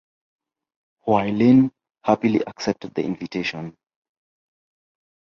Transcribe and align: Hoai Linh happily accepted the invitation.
Hoai 1.05 1.29
Linh 1.31 1.69
happily 2.05 2.39
accepted 2.47 2.91
the 2.95 3.03
invitation. 3.05 3.77